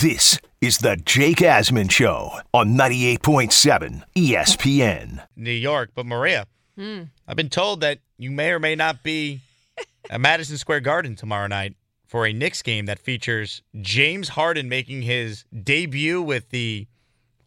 [0.00, 5.24] This is the Jake Asman Show on 98.7 ESPN.
[5.34, 5.90] New York.
[5.92, 7.04] But Maria, hmm.
[7.26, 9.40] I've been told that you may or may not be
[10.10, 11.74] at Madison Square Garden tomorrow night
[12.06, 16.86] for a Knicks game that features James Harden making his debut with the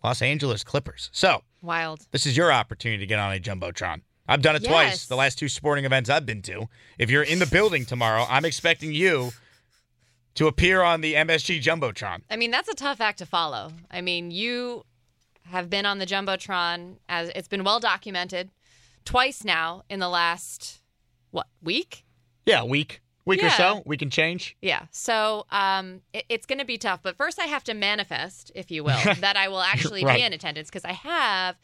[0.04, 1.10] Los Angeles Clippers.
[1.14, 2.06] So Wild.
[2.12, 4.02] this is your opportunity to get on a jumbotron.
[4.28, 5.06] I've done it twice.
[5.06, 6.68] The last two sporting events I've been to.
[7.00, 9.32] If you're in the building tomorrow, I'm expecting you
[10.36, 12.22] to appear on the MSG jumbotron.
[12.30, 13.74] I mean, that's a tough act to follow.
[13.90, 14.86] I mean, you
[15.46, 18.50] have been on the Jumbotron as it's been well documented
[19.04, 20.82] twice now in the last
[21.32, 22.06] what, week?
[22.46, 23.82] Yeah, week, week or so.
[23.86, 24.56] We can change.
[24.62, 24.84] Yeah.
[24.92, 27.02] So um, it, it's going to be tough.
[27.04, 30.20] But first, I have to manifest, if you will, that I will actually Right.
[30.20, 31.58] be in attendance because I have,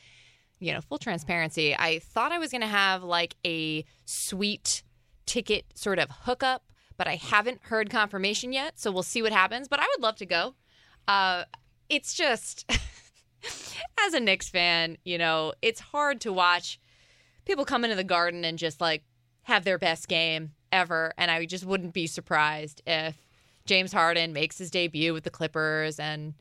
[0.59, 1.75] you know, full transparency.
[1.75, 4.83] I thought I was going to have like a sweet
[5.25, 6.63] ticket sort of hookup,
[6.97, 8.79] but I haven't heard confirmation yet.
[8.79, 9.67] So we'll see what happens.
[9.67, 10.55] But I would love to go.
[11.07, 11.43] Uh,
[11.89, 12.69] it's just,
[14.05, 16.79] as a Knicks fan, you know, it's hard to watch
[17.45, 19.03] people come into the garden and just like
[19.43, 21.13] have their best game ever.
[21.17, 23.15] And I just wouldn't be surprised if
[23.65, 26.33] James Harden makes his debut with the Clippers and,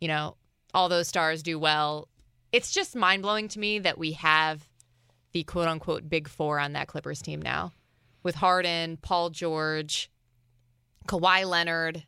[0.00, 0.36] you know,
[0.74, 2.08] all those stars do well.
[2.52, 4.68] It's just mind blowing to me that we have
[5.32, 7.72] the quote unquote big four on that Clippers team now
[8.22, 10.10] with Harden, Paul George,
[11.06, 12.04] Kawhi Leonard,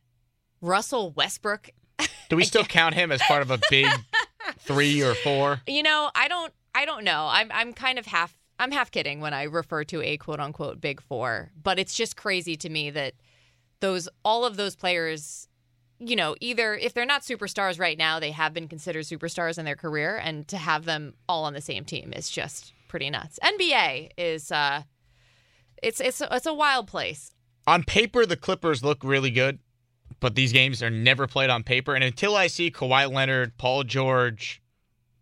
[0.61, 1.71] Russell Westbrook.
[2.29, 3.87] Do we still count him as part of a big
[4.59, 5.61] three or four?
[5.67, 7.29] You know, I don't I don't know.
[7.31, 10.81] I'm I'm kind of half I'm half kidding when I refer to a quote unquote
[10.81, 13.15] big four, but it's just crazy to me that
[13.81, 15.49] those all of those players,
[15.99, 19.65] you know, either if they're not superstars right now, they have been considered superstars in
[19.65, 23.39] their career, and to have them all on the same team is just pretty nuts.
[23.43, 24.83] NBA is uh
[25.83, 27.33] it's it's it's a wild place.
[27.67, 29.59] On paper, the Clippers look really good,
[30.21, 31.95] but these games are never played on paper.
[31.95, 34.61] And until I see Kawhi Leonard, Paul George,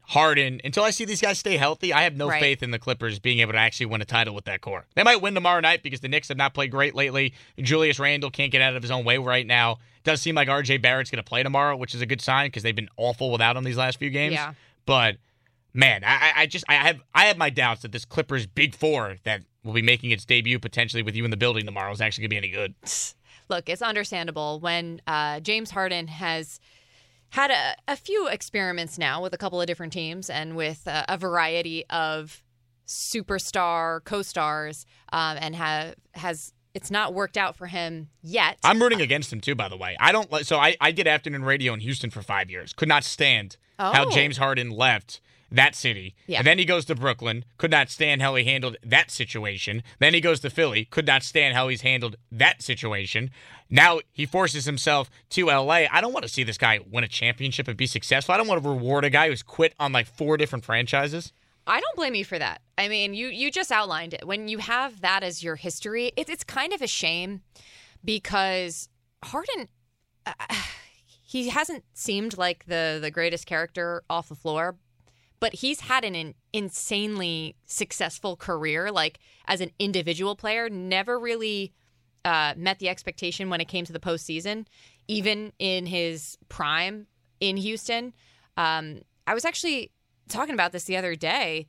[0.08, 2.40] Harden, until I see these guys stay healthy, I have no Right.
[2.40, 4.86] faith in the Clippers being able to actually win a title with that core.
[4.96, 7.32] They might win tomorrow night because the Knicks have not played great lately.
[7.60, 9.72] Julius Randle can't get out of his own way right now.
[9.72, 12.46] It Does seem like RJ Barrett's going to play tomorrow, which is a good sign
[12.48, 14.32] because they've been awful without him these last few games.
[14.34, 14.54] Yeah.
[14.86, 15.18] But
[15.74, 18.74] man, I, I- I just I have I have my doubts that this Clippers big
[18.74, 22.00] four that will be making its debut potentially with you in the building tomorrow is
[22.00, 22.74] actually going to be any good.
[23.48, 26.60] look, it's understandable when uh, James Harden has
[27.30, 31.04] had a, a few experiments now with a couple of different teams and with uh,
[31.08, 32.42] a variety of
[32.86, 38.58] superstar co-stars, um, and have has it's not worked out for him yet.
[38.64, 39.96] I'm rooting against him too, by the way.
[40.00, 42.72] I don't like so I, I did afternoon radio in Houston for five years.
[42.72, 44.10] Could not stand how Oh.
[44.10, 46.14] James Harden left that city.
[46.26, 46.38] Yeah.
[46.38, 47.44] And then he goes to Brooklyn.
[47.58, 49.82] Could not stand how he handled that situation.
[49.98, 50.84] Then he goes to Philly.
[50.84, 53.30] Could not stand how he's handled that situation.
[53.68, 55.86] Now he forces himself to LA.
[55.90, 58.34] I don't want to see this guy win a championship and be successful.
[58.34, 61.32] I don't want to reward a guy who's quit on like four different franchises.
[61.66, 62.62] I don't blame you for that.
[62.78, 64.26] I mean, you you just outlined it.
[64.26, 67.42] When you have that as your history, it, it's kind of a shame
[68.04, 68.88] because
[69.24, 69.68] Harden,
[70.26, 70.32] uh,
[71.22, 74.76] he hasn't seemed like the the greatest character off the floor,
[75.40, 78.90] but he's had an, in insanely successful career.
[78.92, 81.72] Like as an individual player, never really
[82.24, 84.66] uh, met the expectation when it came to the postseason,
[85.08, 87.06] even in his prime
[87.40, 88.12] in Houston.
[88.56, 89.90] Um, I was actually
[90.28, 91.68] talking about this the other day.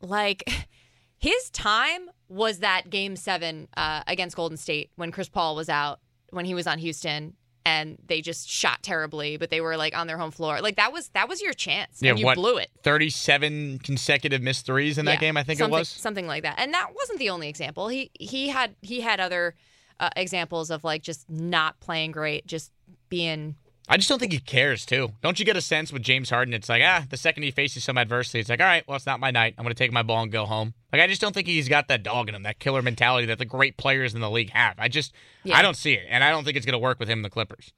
[0.00, 0.50] Like
[1.18, 6.00] his time was that game seven uh, against Golden State when Chris Paul was out,
[6.30, 7.34] when he was on Houston.
[7.64, 10.60] And they just shot terribly, but they were like on their home floor.
[10.60, 12.70] Like that was that was your chance, and you what, blew it.
[12.82, 15.88] 37 consecutive missed threes in that Yeah, game, I think it was.
[15.88, 16.58] something like that.
[16.58, 17.86] And that wasn't the only example.
[17.88, 19.54] He he had he had other
[20.00, 22.72] uh, examples of like just not playing great, just
[23.08, 23.54] being
[23.88, 25.12] I just don't think he cares too.
[25.22, 26.54] Don't you get a sense with James Harden?
[26.54, 29.06] It's like ah, the second he faces some adversity, it's like all right, well, it's
[29.06, 29.54] not my night.
[29.58, 30.74] I'm going to take my ball and go home.
[30.92, 33.38] Like I just don't think he's got that dog in him, that killer mentality that
[33.38, 34.76] the great players in the league have.
[34.78, 35.12] I just
[35.44, 35.56] Yeah.
[35.58, 37.24] I don't see it, and I don't think it's going to work with him and
[37.24, 37.72] the Clippers.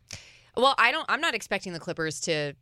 [0.56, 1.06] Well, I don't.
[1.08, 2.54] I'm not expecting the Clippers to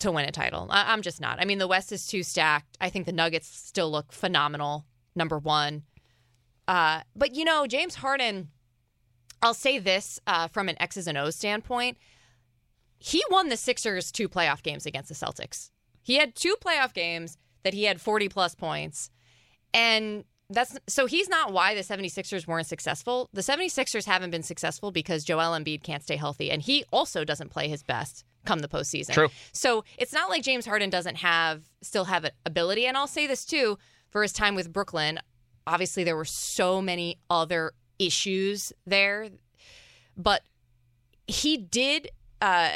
[0.00, 0.66] to win a title.
[0.70, 1.40] I, I'm just not.
[1.40, 2.76] I mean, the West is too stacked.
[2.80, 4.84] I think the Nuggets still look phenomenal.
[5.14, 5.82] Number one,
[6.66, 8.50] uh, but you know, James Harden.
[9.40, 11.96] I'll say this uh, from an X's and O's standpoint.
[12.98, 15.70] He won the Sixers two playoff games against the Celtics.
[16.02, 19.10] He had two playoff games that he had 40 plus points.
[19.74, 23.28] And that's so he's not why the 76ers weren't successful.
[23.32, 27.50] The 76ers haven't been successful because Joel Embiid can't stay healthy and he also doesn't
[27.50, 29.12] play his best come the postseason.
[29.12, 29.28] True.
[29.52, 32.86] So it's not like James Harden doesn't have still have an ability.
[32.86, 33.78] And I'll say this too,
[34.08, 35.20] for his time with Brooklyn,
[35.66, 39.28] obviously there were so many other issues there.
[40.16, 40.42] But
[41.26, 42.08] he did
[42.40, 42.70] uh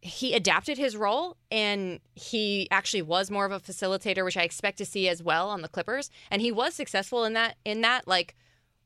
[0.00, 4.78] he adapted his role and he actually was more of a facilitator, which I expect
[4.78, 6.08] to see as well on the Clippers.
[6.30, 8.36] And he was successful in that in that like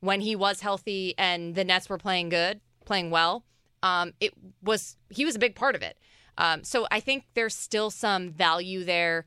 [0.01, 3.45] when he was healthy and the Nets were playing good, playing well.
[3.83, 4.33] Um, it
[4.63, 5.99] was he was a big part of it.
[6.39, 9.27] Um, so I think there's still some value there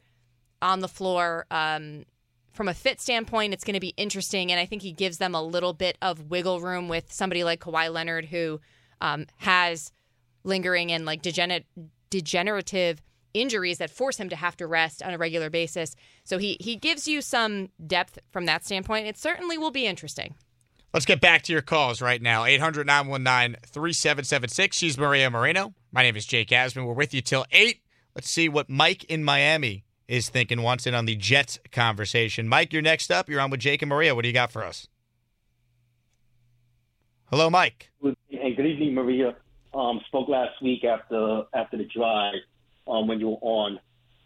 [0.62, 1.45] on the floor.
[1.51, 2.06] Um,
[2.51, 5.36] from a fit standpoint, it's going to be interesting, and I think he gives them
[5.36, 8.62] a little bit of wiggle room with somebody like Kawhi Leonard, who
[9.01, 9.92] um, has
[10.45, 11.63] lingering and like degener-
[12.09, 13.01] degenerative
[13.33, 15.95] injuries that force him to have to rest on a regular basis.
[16.24, 19.07] So he he gives you some depth from that standpoint.
[19.07, 20.36] It certainly will be interesting.
[20.94, 22.45] Let's get back to your calls right now.
[22.45, 24.77] 800 919 3776.
[24.77, 25.74] She's Maria Moreno.
[25.92, 26.86] My name is Jake Asman.
[26.86, 27.81] We're with you till 8.
[28.15, 32.47] Let's see what Mike in Miami is thinking, wants in on the Jets conversation.
[32.47, 33.27] Mike, you're next up.
[33.27, 34.15] You're on with Jake and Maria.
[34.15, 34.88] What do you got for us?
[37.30, 37.92] Hello, Mike.
[38.30, 39.36] Hey, good evening, Maria.
[39.75, 42.36] Um, spoke last week after after the drive
[42.88, 43.80] um, when you were on.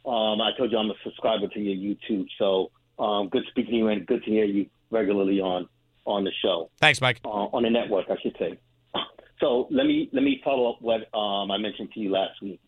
[0.06, 2.69] Um, I told you I'm a subscriber to your YouTube, so
[3.04, 5.68] um, good speaking to you and good to hear you regularly on
[6.06, 6.69] on the show.
[6.80, 7.19] Thanks, Mike.
[7.25, 8.60] Uh, on the network, I should say.
[9.40, 12.60] So let me let me follow up what um, I mentioned to you last week.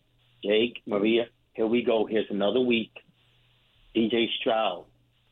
[0.42, 2.06] Jake, Maria, here we go.
[2.06, 2.92] Here's another week.
[3.94, 4.86] CJ Stroud,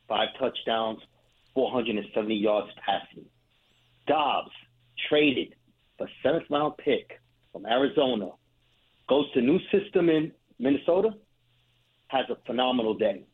[0.06, 1.00] five touchdowns,
[1.54, 3.24] 470 yards passing.
[4.06, 4.50] Dobbs
[5.08, 5.54] traded
[5.96, 7.19] for seventh round pick
[7.52, 8.30] from Arizona,
[9.08, 11.10] goes to new system in Minnesota,
[12.08, 13.24] has a phenomenal day,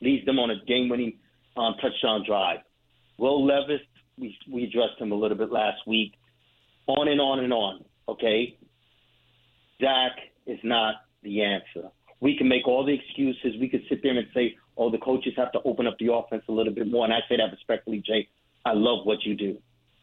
[0.00, 1.18] leads them on a game winning
[1.56, 2.58] um, touchdown drive.
[3.18, 3.80] Will Levis,
[4.18, 6.14] we, we addressed him a little bit last week.
[6.86, 7.84] On and on and on.
[8.08, 8.56] Okay,
[9.80, 10.12] Zach
[10.46, 11.88] is not the answer.
[12.20, 13.60] We can make all the excuses.
[13.60, 16.44] We could sit there and say, "Oh, the coaches have to open up the offense
[16.48, 18.28] a little bit more." And I say that respectfully, Jay.
[18.64, 19.58] I love what you do.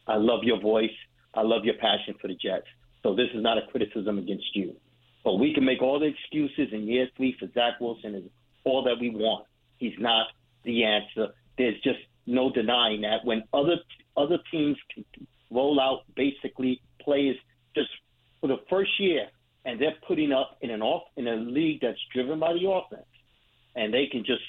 [0.06, 0.94] I love your voice.
[1.34, 2.66] I love your passion for the Jets.
[3.04, 4.74] So this is not a criticism against you.
[5.22, 8.24] But we can make all the excuses in year three for Zach Wilson is
[8.64, 9.46] all that we want.
[9.78, 10.26] He's not
[10.64, 11.28] the answer.
[11.56, 13.76] There's just no denying that when other
[14.16, 15.04] other teams can
[15.50, 17.36] roll out basically players
[17.76, 17.90] just
[18.40, 19.26] for the first year
[19.64, 23.06] and they're putting up in an off in a league that's driven by the offense
[23.74, 24.42] and they can just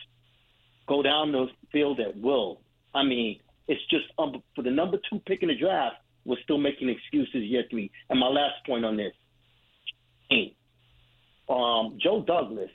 [0.87, 2.61] go down the field at will.
[2.93, 6.57] I mean, it's just um, for the number two pick in the draft we're still
[6.57, 7.91] making excuses year three.
[8.09, 9.13] And my last point on this,
[11.47, 12.71] um, Joe Douglas,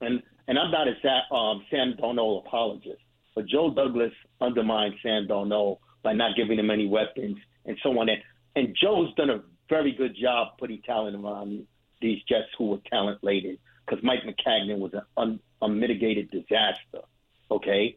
[0.00, 3.00] and and I'm not a um, Sam Darnold apologist,
[3.34, 7.36] but Joe Douglas undermined Sam Darnold by not giving him any weapons
[7.66, 8.08] and so on.
[8.08, 8.22] And,
[8.56, 11.66] and Joe's done a very good job putting talent around
[12.00, 17.02] these Jets who were talent laden because Mike Maccagnan was an un, unmitigated disaster.
[17.50, 17.96] Okay.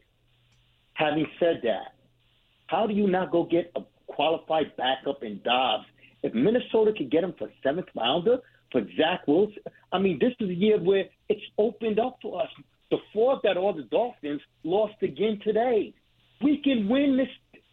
[0.94, 1.94] Having said that,
[2.66, 3.80] how do you not go get a
[4.14, 5.84] qualified backup in Dobbs.
[6.22, 8.38] If Minnesota could get him for seventh rounder
[8.70, 9.62] for Zach Wilson,
[9.92, 12.48] I mean, this is a year where it's opened up for us.
[12.90, 15.94] The fourth that all the Dolphins lost again today.
[16.42, 17.28] We can win this.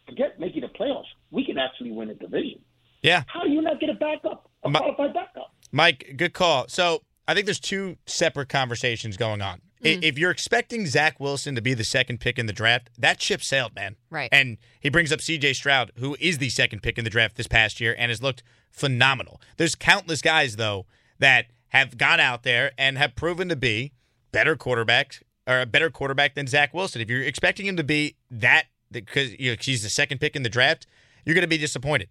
[0.06, 1.04] Forget making the playoffs.
[1.30, 2.60] We can actually win a division.
[3.02, 3.22] Yeah.
[3.28, 5.54] How do you not get a backup, a qualified backup?
[5.70, 6.66] Mike, good call.
[6.68, 9.60] So I think there's two separate conversations going on.
[9.82, 10.02] Mm.
[10.02, 13.42] If you're expecting Zach Wilson to be the second pick in the draft, that ship
[13.42, 13.96] sailed, man.
[14.10, 14.28] Right.
[14.30, 17.46] And he brings up CJ Stroud, who is the second pick in the draft this
[17.46, 19.40] past year and has looked phenomenal.
[19.56, 20.86] There's countless guys, though,
[21.18, 23.92] that have gone out there and have proven to be
[24.32, 27.00] better quarterbacks or a better quarterback than Zach Wilson.
[27.00, 30.42] If you're expecting him to be that because you know, he's the second pick in
[30.42, 30.86] the draft,
[31.24, 32.08] you're going to be disappointed.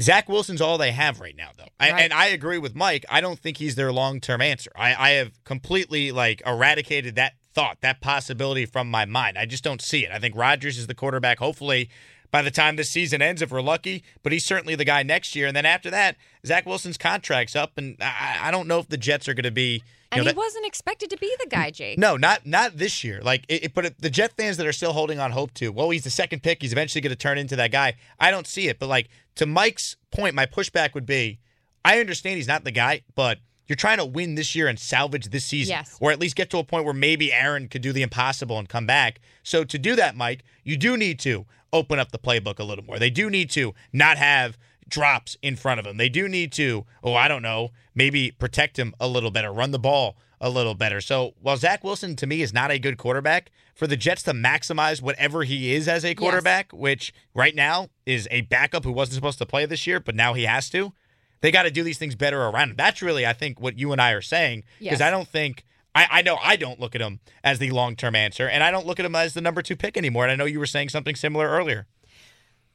[0.00, 1.94] Zach Wilson's all they have right now, though, right.
[1.94, 3.06] I, and I agree with Mike.
[3.08, 4.70] I don't think he's their long term answer.
[4.76, 9.38] I, I have completely like eradicated that thought, that possibility from my mind.
[9.38, 10.12] I just don't see it.
[10.12, 11.38] I think Rodgers is the quarterback.
[11.38, 11.88] Hopefully,
[12.30, 15.34] by the time this season ends, if we're lucky, but he's certainly the guy next
[15.34, 15.46] year.
[15.46, 18.98] And then after that, Zach Wilson's contract's up, and I, I don't know if the
[18.98, 19.82] Jets are going to be
[20.12, 21.98] and know, he that, wasn't expected to be the guy, Jake.
[21.98, 23.20] No, not not this year.
[23.22, 25.90] Like, it, it, but the Jet fans that are still holding on hope to, well,
[25.90, 26.62] he's the second pick.
[26.62, 27.94] He's eventually going to turn into that guy.
[28.18, 28.78] I don't see it.
[28.78, 31.40] But like to Mike's point, my pushback would be,
[31.84, 35.26] I understand he's not the guy, but you're trying to win this year and salvage
[35.26, 35.96] this season, yes.
[36.00, 38.68] or at least get to a point where maybe Aaron could do the impossible and
[38.68, 39.20] come back.
[39.42, 42.84] So to do that, Mike, you do need to open up the playbook a little
[42.84, 42.98] more.
[42.98, 44.56] They do need to not have
[44.88, 45.96] drops in front of him.
[45.96, 49.70] They do need to, oh, I don't know, maybe protect him a little better, run
[49.70, 51.00] the ball a little better.
[51.00, 54.32] So while Zach Wilson to me is not a good quarterback, for the Jets to
[54.32, 56.80] maximize whatever he is as a quarterback, yes.
[56.80, 60.32] which right now is a backup who wasn't supposed to play this year, but now
[60.32, 60.92] he has to,
[61.40, 62.76] they got to do these things better around him.
[62.76, 64.64] That's really, I think, what you and I are saying.
[64.78, 65.06] Because yes.
[65.06, 65.64] I don't think.
[65.94, 68.70] I, I know I don't look at him as the long term answer, and I
[68.70, 70.24] don't look at him as the number two pick anymore.
[70.24, 71.86] And I know you were saying something similar earlier.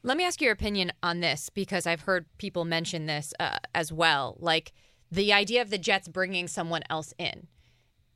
[0.04, 3.92] Let me ask your opinion on this because I've heard people mention this uh, as
[3.92, 4.38] well.
[4.40, 4.74] Like,
[5.12, 7.48] the idea of the Jets bringing someone else in.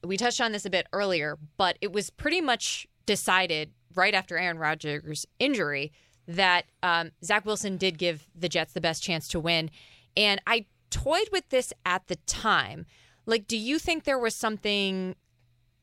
[0.04, 4.38] We touched on this a bit earlier, but it was pretty much decided right after
[4.38, 5.92] Aaron Rodgers' injury
[6.28, 9.70] that um, Zach Wilson did give the Jets the best chance to win.
[10.16, 12.86] And I toyed with this at the time.
[13.26, 15.16] Like, do you think there was something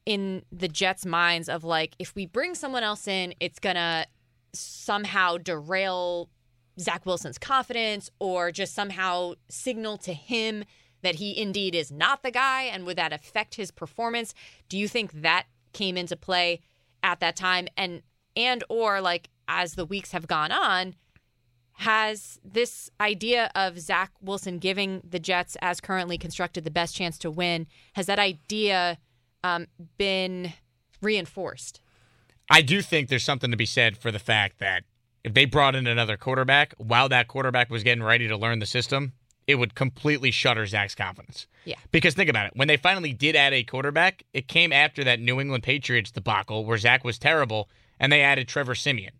[0.07, 4.07] in the Jets' minds of like, if we bring someone else in, it's going to
[4.53, 6.29] somehow derail
[6.79, 10.65] Zach Wilson's confidence or just somehow signal to him
[11.03, 12.63] that he indeed is not the guy?
[12.63, 14.35] And would that affect his performance?
[14.69, 16.61] Do you think that came into play
[17.03, 17.69] at that time?
[17.77, 18.03] And,
[18.37, 20.95] and, or like, as the weeks have gone on,
[21.75, 27.19] has this idea of Zach Wilson giving the Jets, as currently constructed, the best chance
[27.19, 28.99] to win, has that idea
[29.43, 29.67] um,
[29.99, 30.53] been
[31.01, 31.82] reinforced?
[32.53, 34.85] I do think there's something to be said for the fact that
[35.25, 38.67] if they brought in another quarterback while that quarterback was getting ready to learn the
[38.67, 39.13] system,
[39.47, 41.47] it would completely shutter Zach's confidence.
[41.65, 41.77] Yeah.
[41.91, 42.53] Because think about it.
[42.55, 46.67] When they finally did add a quarterback, it came after that New England Patriots debacle
[46.67, 49.15] where Zach was terrible and they added Trevor Siemian.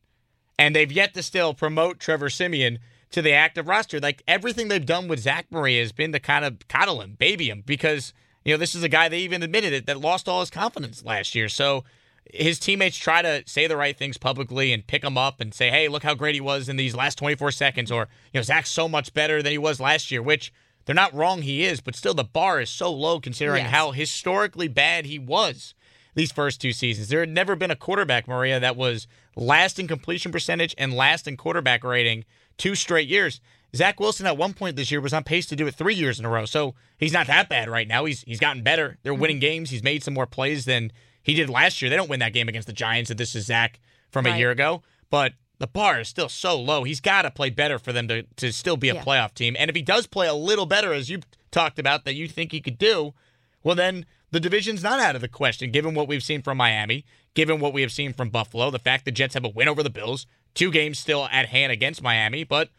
[0.59, 2.81] And they've yet to still promote Trevor Siemian
[3.13, 3.99] to the active roster.
[3.99, 7.49] Like everything they've done with Zach Murray has been to kind of coddle him, baby
[7.49, 8.13] him, because,
[8.45, 11.03] you know, this is a guy they even admitted it that lost all his confidence
[11.03, 11.49] last year.
[11.49, 11.85] So
[12.25, 15.71] his teammates try to say the right things publicly and pick him up and say,
[15.71, 17.91] hey, look how great he was in these last 24 seconds.
[17.91, 20.53] Or, you know, Zach's so much better than he was last year, which
[20.85, 23.71] they're not wrong, he is, but still the bar is so low considering Yes.
[23.71, 25.75] how historically bad he was
[26.15, 27.09] these first two seasons.
[27.09, 31.27] There had never been a quarterback, Maria, that was last in completion percentage and last
[31.27, 32.25] in quarterback rating
[32.59, 33.41] two straight years.
[33.75, 36.19] Zach Wilson at one point this year was on pace to do it three years
[36.19, 36.45] in a row.
[36.45, 38.05] So he's not that bad right now.
[38.05, 38.99] He's he's gotten better.
[39.03, 39.23] They're mm-hmm.
[39.23, 39.71] winning games.
[39.71, 41.89] He's made some more plays than he did last year.
[41.91, 44.51] They don't win that game against the Giants if this is Zach from a year
[44.51, 44.83] ago.
[45.11, 46.85] But the bar is still so low.
[46.85, 49.03] He's got to play better for them to, to still be a Yeah.
[49.05, 49.55] playoff team.
[49.59, 52.51] And if he does play a little better, as you talked about, that you think
[52.53, 53.15] he could do,
[53.63, 57.05] well, then the division's not out of the question, given what we've seen from Miami,
[57.35, 59.83] given what we have seen from Buffalo, the fact the Jets have a win over
[59.83, 62.71] the Bills, two games still at hand against Miami, but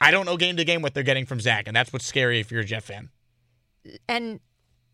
[0.00, 2.40] I don't know game to game what they're getting from Zach, and that's what's scary
[2.40, 3.10] if you're a Jet fan.
[4.08, 4.40] and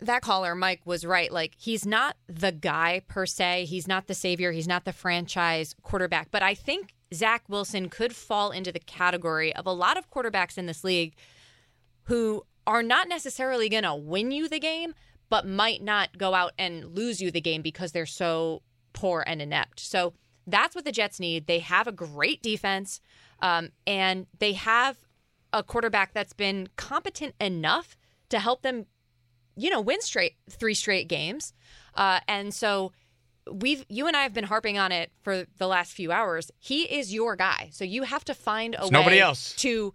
[0.02, 1.32] that caller mike was right.
[1.32, 3.66] Like he's not the guy per se.
[3.66, 4.52] He's not the savior.
[4.52, 6.30] He's not the franchise quarterback.
[6.30, 10.56] But i think zach wilson could fall into the category of a lot of quarterbacks
[10.56, 11.14] in this league
[12.04, 14.94] who are not necessarily going to win you the game
[15.28, 19.40] but might not go out and lose you the game because they're so poor and
[19.40, 19.80] inept.
[19.80, 20.12] So
[20.46, 21.46] that's what the jets need.
[21.46, 23.00] They have a great defense
[23.40, 24.98] um, and they have
[25.52, 27.96] a quarterback that's been competent enough
[28.28, 28.86] to help them
[29.56, 31.52] you know, win straight three straight games.
[31.94, 32.92] Uh, and so
[33.50, 36.50] we've you and I have been harping on it for the last few hours.
[36.58, 37.68] He is your guy.
[37.72, 39.54] So you have to find a way nobody else.
[39.56, 39.94] to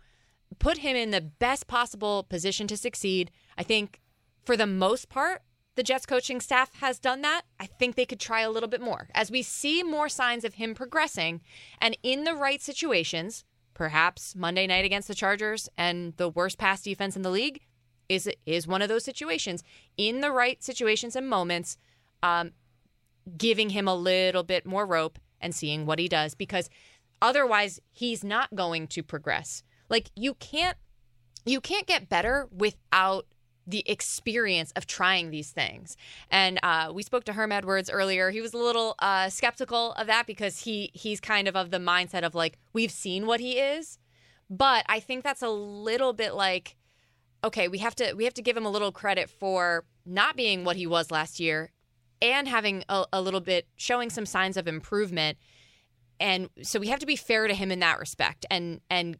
[0.60, 3.32] put him in the best possible position to succeed.
[3.58, 4.02] I think
[4.44, 5.42] for the most part,
[5.76, 7.42] the Jets coaching staff has done that.
[7.60, 9.10] I think they could try a little bit more.
[9.14, 11.42] As we see more signs of him progressing
[11.82, 13.44] and in the right situations,
[13.74, 17.62] perhaps Monday night against the Chargers and the worst pass defense in the league
[18.10, 19.64] is is one of those situations.
[19.98, 21.78] In the right situations and moments,
[22.24, 22.52] um,
[23.38, 26.70] giving him a little bit more rope and seeing what he does because
[27.22, 29.64] otherwise he's not going to progress.
[29.90, 30.78] Like you can't
[31.46, 33.28] you can't get better without
[33.68, 35.98] the experience of trying these things.
[36.30, 38.30] And uh, we spoke to Herm Edwards earlier.
[38.30, 41.80] He was a little uh, skeptical of that because he he's kind of of the
[41.80, 43.98] mindset of like we've seen what he is,
[44.50, 46.76] but I think that's a little bit like
[47.46, 50.64] okay, we have to we have to give him a little credit for not being
[50.64, 51.72] what he was last year
[52.22, 55.38] and having a, a little bit showing some signs of improvement.
[56.20, 58.46] And so we have to be fair to him in that respect.
[58.50, 59.18] And and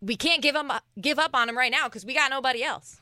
[0.00, 3.00] we can't give him give up on him right now because we got nobody else.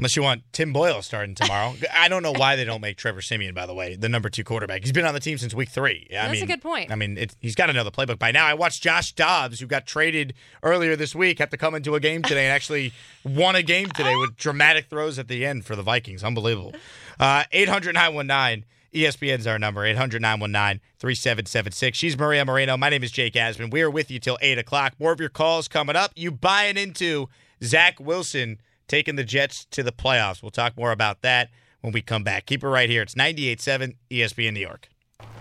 [0.00, 1.74] Unless you want Tim Boyle starting tomorrow.
[1.94, 4.42] I don't know why they don't make Trevor Siemian, by the way, the number two
[4.42, 4.80] quarterback.
[4.80, 6.08] He's been on the team since week three.
[6.10, 6.90] I That's a good point.
[6.90, 8.46] I mean, it, he's got another playbook by now.
[8.46, 12.00] I watched Josh Dobbs, who got traded earlier this week, have to come into a
[12.00, 12.94] game today and actually
[13.26, 16.24] won a game today with dramatic throws at the end for the Vikings.
[16.24, 16.72] Unbelievable.
[17.18, 18.64] Uh, 800 919
[18.94, 21.98] ESPN's our number, 800 919 3776.
[21.98, 22.78] She's Maria Moreno.
[22.78, 23.70] My name is Jake Asman.
[23.70, 24.94] We are with you till 8 o'clock.
[24.98, 26.12] More of your calls coming up.
[26.16, 27.28] You buying into
[27.62, 30.42] Zach Wilson taking the Jets to the playoffs.
[30.42, 31.48] We'll talk more about that
[31.80, 32.46] when we come back.
[32.46, 33.02] Keep it right here.
[33.02, 34.88] It's 98.7 ESPN New York.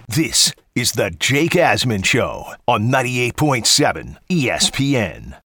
[0.07, 5.41] This is the Jake Asman Show on 98.7 ESPN.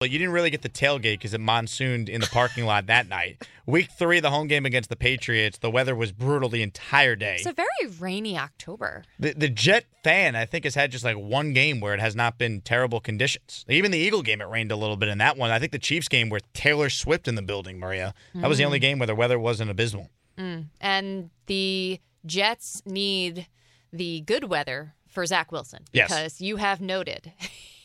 [0.00, 3.08] But you didn't really get the tailgate because it monsooned in the parking lot that
[3.08, 3.44] night.
[3.66, 7.34] Week three, the home game against the Patriots, the weather was brutal the entire day.
[7.34, 7.66] It's a very
[7.98, 9.02] rainy October.
[9.18, 12.14] The, the Jet fan, I think, has had just like one game where it has
[12.14, 13.64] not been terrible conditions.
[13.68, 15.50] Even the Eagle game, it rained a little bit in that one.
[15.50, 18.64] I think the Chiefs game where Taylor Swift in the building, Maria, that was the
[18.64, 18.82] only mm.
[18.82, 20.10] game where the weather wasn't abysmal.
[20.38, 20.66] Mm.
[20.80, 23.48] And the Jets need
[23.92, 26.08] the good weather for Zach Wilson Yes.
[26.08, 27.32] because you have noted.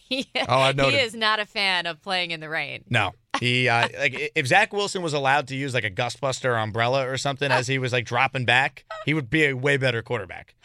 [0.09, 0.97] He, Oh, I've noted.
[0.99, 2.83] He is not a fan of playing in the rain.
[2.89, 7.07] No, he uh, like if Zach Wilson was allowed to use like a gustbuster umbrella
[7.07, 10.55] or something as he was like dropping back, he would be a way better quarterback.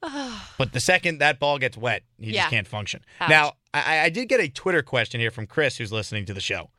[0.58, 2.42] but the second that ball gets wet, he Yeah.
[2.42, 3.04] just can't function.
[3.20, 3.28] Ouch.
[3.30, 6.40] Now, I, I did get a Twitter question here from Chris, who's listening to the
[6.40, 6.70] show.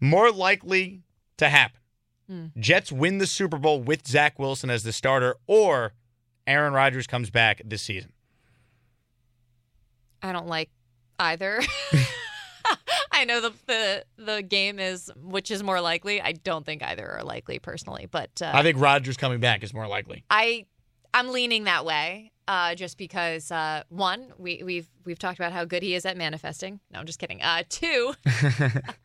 [0.00, 1.02] More likely
[1.38, 1.80] to happen:
[2.28, 2.46] Hmm.
[2.58, 5.94] Jets win the Super Bowl with Zach Wilson as the starter, or
[6.46, 8.12] Aaron Rodgers comes back this season.
[10.22, 10.68] I don't like
[11.20, 11.60] either.
[13.12, 16.20] I know the, the the game is which is more likely.
[16.20, 19.74] I don't think either are likely personally, but uh, I think Rodgers coming back is
[19.74, 20.24] more likely.
[20.30, 20.66] I
[21.12, 22.32] I'm leaning that way.
[22.48, 26.16] Uh, just because uh, one, we, we've we've talked about how good he is at
[26.16, 26.80] manifesting.
[26.90, 27.40] No, I'm just kidding.
[27.40, 28.12] Uh, two,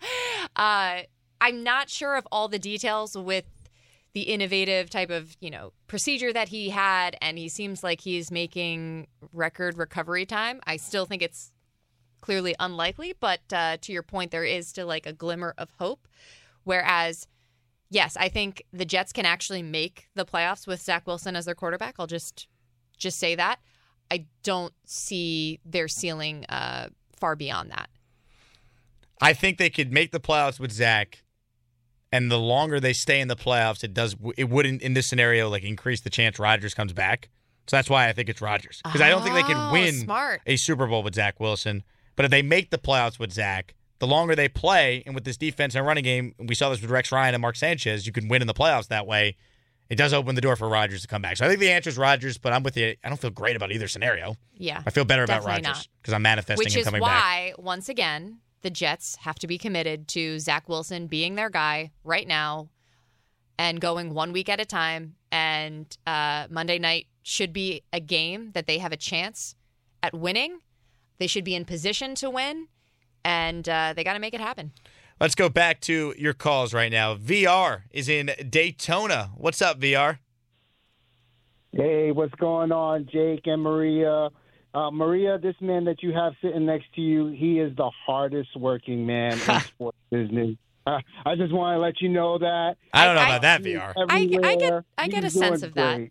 [0.56, 1.02] uh,
[1.42, 3.46] I'm not sure of all the details with
[4.14, 8.32] the innovative type of you know procedure that he had, and he seems like he's
[8.32, 10.60] making record recovery time.
[10.66, 11.52] I still think it's
[12.26, 16.08] clearly unlikely, but uh, to your point, there is still like a glimmer of hope.
[16.64, 17.28] Whereas
[17.92, 21.54] yes, I think the Jets can actually make the playoffs with Zach Wilson as their
[21.56, 21.96] quarterback.
[22.00, 22.48] I'll just
[22.98, 23.60] just say that.
[24.10, 27.90] I don't see their ceiling uh, far beyond that.
[29.22, 31.24] I think they could make the playoffs with Zach,
[32.12, 34.16] and the longer they stay in the playoffs, it does.
[34.38, 37.30] It wouldn't in this scenario like increase the chance Rodgers comes back.
[37.68, 39.94] So that's why I think it's Rodgers because I don't think they Oh, can win
[39.94, 40.42] smart.
[40.46, 41.84] a Super Bowl with Zach Wilson.
[42.16, 45.38] But if they make the playoffs with Zach, the longer they play, and with this
[45.38, 48.28] defense and running game, we saw this with Rex Ryan and Mark Sanchez, you can
[48.28, 49.36] win in the playoffs that way.
[49.90, 51.38] It does open the door for Rodgers to come back.
[51.38, 52.96] So I think the answer is Rodgers, but I'm with you.
[53.04, 54.36] I don't feel great about either scenario.
[54.58, 54.82] Yeah.
[54.86, 57.10] I feel better about Rodgers because I'm manifesting Which him is coming back.
[57.10, 61.92] why, once again, the Jets have to be committed to Zach Wilson being their guy
[62.04, 62.70] right now
[63.60, 65.16] and going one week at a time.
[65.32, 69.56] And uh, Monday night should be a game that they have a chance
[70.02, 70.60] at winning.
[71.18, 72.68] They should be in position to win,
[73.24, 74.72] and uh, they got to make it happen.
[75.20, 77.16] Let's go back to your calls right now.
[77.16, 79.32] VR is in Daytona.
[79.38, 80.20] What's up, VR?
[81.72, 84.30] Hey, what's going on, Jake and Maria?
[84.74, 88.56] Uh, Maria, this man that you have sitting next to you, he is the hardest
[88.58, 90.58] working man in sports business.
[90.86, 92.76] Uh, I just want to let you know that.
[92.94, 93.94] I don't know I- about that, VR.
[93.98, 94.04] I-
[94.44, 96.10] I get- I get a sense doing of that.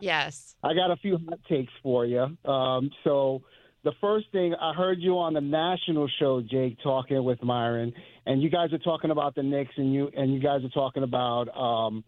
[0.00, 0.54] Yes.
[0.62, 2.36] I got a few hot takes for you.
[2.50, 3.42] Um, so,
[3.84, 7.92] the first thing I heard you on the national show, Jake, talking with Myron,
[8.26, 11.04] and you guys are talking about the Knicks, and you and you guys are talking
[11.04, 12.04] about um,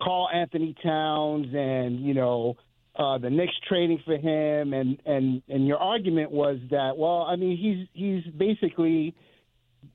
[0.00, 2.56] Karl-Anthony Towns, and you know
[2.96, 7.36] uh, the Knicks trading for him, and and and your argument was that well, I
[7.36, 9.14] mean he's he's basically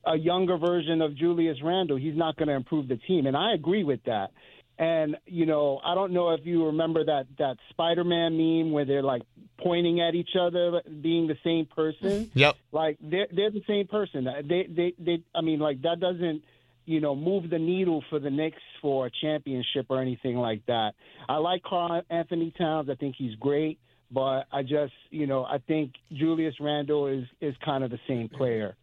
[0.04, 1.96] a younger version of Julius Randle.
[1.96, 4.32] He's not going to improve the team, and I agree with that.
[4.78, 9.02] And you know, I don't know if you remember that that Spider-Man meme where they're
[9.02, 9.22] like
[9.58, 12.30] pointing at each other, being the same person.
[12.34, 12.56] Yep.
[12.72, 14.24] like they're they're the same person.
[14.46, 15.22] They they they.
[15.34, 16.42] I mean, like that doesn't
[16.84, 20.92] you know move the needle for the Knicks for a championship or anything like that.
[21.28, 22.90] I like Karl-Anthony Towns.
[22.90, 23.78] I think he's great,
[24.10, 28.28] but I just you know I think Julius Randle is is kind of the same
[28.28, 28.76] player.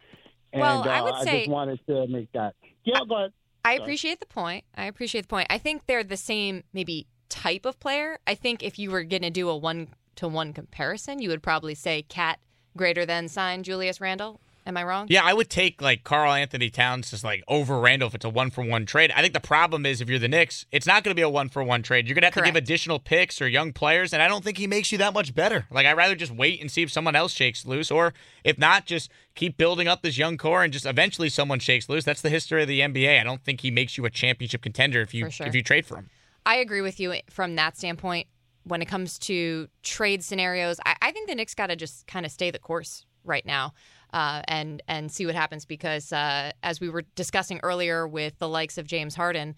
[0.52, 2.54] And Well, I uh, would I just wanted to make that.
[2.84, 3.32] Yeah, but
[3.64, 4.64] I appreciate the point.
[4.74, 5.46] I appreciate the point.
[5.50, 8.18] I think they're the same, maybe type of player.
[8.26, 11.42] I think if you were going to do a one to one comparison, you would
[11.42, 12.38] probably say KAT
[12.76, 14.40] greater than sign Julius Randle.
[14.66, 15.06] Am I wrong?
[15.10, 18.50] Yeah, I would take like Karl-Anthony Towns just like over Randle if it's a one
[18.50, 19.12] for one trade.
[19.14, 21.28] I think the problem is if you're the Knicks, it's not going to be a
[21.28, 22.06] one for one trade.
[22.06, 24.56] You're going to have to give additional picks or young players, and I don't think
[24.56, 25.66] he makes you that much better.
[25.70, 28.86] Like I'd rather just wait and see if someone else shakes loose, or if not,
[28.86, 32.04] just keep building up this young core and just eventually someone shakes loose.
[32.04, 33.20] That's the history of the NBA.
[33.20, 35.46] I don't think he makes you a championship contender if you sure.
[35.46, 36.08] if you trade for him.
[36.46, 38.28] I agree with you from that standpoint.
[38.66, 42.24] When it comes to trade scenarios, I, I think the Knicks got to just kind
[42.24, 43.74] of stay the course right now
[44.14, 48.48] uh, and and see what happens because uh, as we were discussing earlier with the
[48.48, 49.56] likes of James Harden,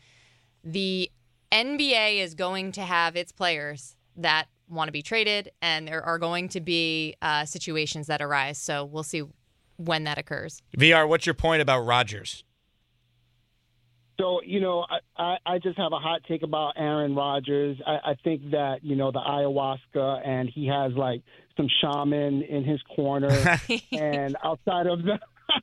[0.65, 1.11] the
[1.53, 6.19] NBA is going to have its players that want to be traded, and there are
[6.19, 8.57] going to be uh, situations that arise.
[8.59, 9.23] So we'll see
[9.77, 10.63] when that occurs.
[10.77, 12.43] VR, what's your point about Rodgers?
[14.19, 17.79] So, you know, I, I, I just have a hot take about Aaron Rodgers.
[17.87, 21.23] I, I think that, you know, the ayahuasca and he has like
[21.57, 23.59] some shaman in his corner.
[23.93, 25.19] and outside of the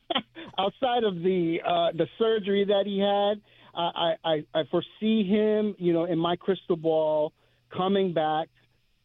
[0.57, 3.41] outside of the uh, the surgery that he had,
[3.75, 7.33] I, I, I foresee him, you know, in my crystal ball
[7.75, 8.49] coming back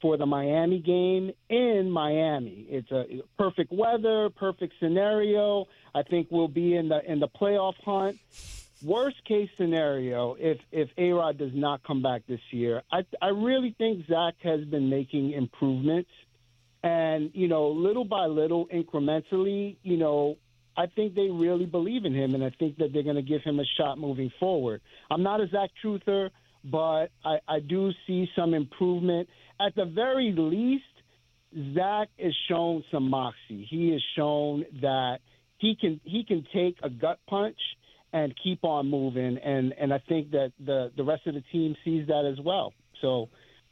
[0.00, 2.66] for the Miami game in Miami.
[2.68, 3.04] It's a
[3.36, 5.66] perfect weather, perfect scenario.
[5.94, 8.18] I think we'll be in the in the playoff hunt.
[8.82, 13.28] Worst case scenario, if if A Rod does not come back this year, I I
[13.28, 16.10] really think Zach has been making improvements,
[16.84, 20.36] and you know, little by little, incrementally, you know,
[20.76, 23.42] I think they really believe in him, and I think that they're going to give
[23.42, 24.80] him a shot moving forward.
[25.10, 26.30] I'm not a Zach truther,
[26.64, 29.28] but I, I do see some improvement.
[29.60, 30.84] At the very least,
[31.74, 33.66] Zach has shown some moxie.
[33.68, 35.18] He has shown that
[35.56, 37.58] he can he can take a gut punch
[38.12, 41.76] and keep on moving, and and I think that the the rest of the team
[41.84, 42.72] sees that as well.
[43.00, 43.28] So.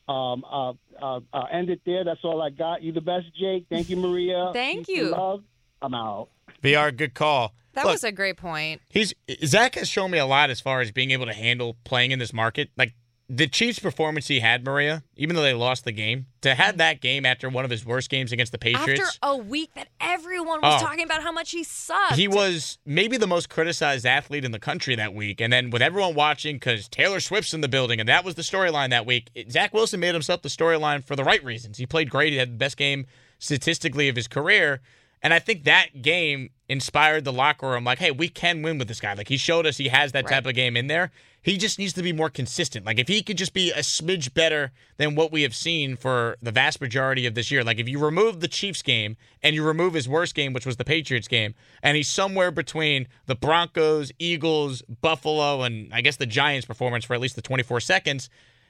[0.09, 0.70] Um, uh,
[1.03, 2.05] uh, I'll end it there.
[2.05, 2.81] That's all I got.
[2.81, 3.66] You the best, Jake.
[3.68, 4.51] Thank you, Maria.
[4.55, 5.09] Thank Peace you.
[5.09, 5.42] Love.
[5.83, 6.29] I'm out.
[6.62, 7.55] VR, good call.
[7.72, 8.81] That Look, was a great point.
[8.88, 9.12] He's
[9.44, 12.18] Zach has shown me a lot as far as being able to handle playing in
[12.18, 12.70] this market.
[12.77, 12.94] Like
[13.29, 16.79] the Chiefs' performance he had, Maria, even though they lost the game, to have mm-hmm.
[16.79, 19.01] that game after one of his worst games against the Patriots.
[19.01, 20.85] After a week that everyone was Oh.
[20.85, 22.15] talking about how much he sucked.
[22.15, 25.41] He was maybe the most criticized athlete in the country that week.
[25.41, 28.43] And then with everyone watching, because Taylor Swift's in the building, and that was the
[28.43, 31.79] storyline that week, Zach Wilson made himself the storyline for the right reasons.
[31.79, 32.33] He played great.
[32.33, 33.07] He had the best game
[33.41, 34.81] statistically of his career.
[35.22, 38.88] And I think that game inspired the locker room like, hey, we can win with
[38.88, 39.14] this guy.
[39.14, 40.33] Like he showed us he has that Right.
[40.35, 41.11] type of game in there.
[41.42, 42.85] He just needs to be more consistent.
[42.85, 46.37] Like if he could just be a smidge better than what we have seen for
[46.42, 47.62] the vast majority of this year.
[47.62, 50.76] Like if you remove the Chiefs game and you remove his worst game, which was
[50.76, 56.26] the Patriots game, and he's somewhere between the Broncos, Eagles, Buffalo, and I guess the
[56.26, 58.29] Giants performance for at least the 24 seconds,